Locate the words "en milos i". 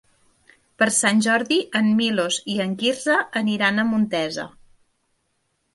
1.81-2.59